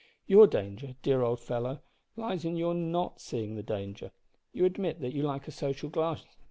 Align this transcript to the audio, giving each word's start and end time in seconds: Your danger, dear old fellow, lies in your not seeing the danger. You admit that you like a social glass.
Your 0.25 0.47
danger, 0.47 0.95
dear 1.03 1.21
old 1.21 1.39
fellow, 1.41 1.83
lies 2.15 2.43
in 2.43 2.55
your 2.55 2.73
not 2.73 3.21
seeing 3.21 3.53
the 3.53 3.61
danger. 3.61 4.09
You 4.51 4.65
admit 4.65 4.99
that 5.01 5.13
you 5.13 5.21
like 5.21 5.47
a 5.47 5.51
social 5.51 5.89
glass. 5.91 6.23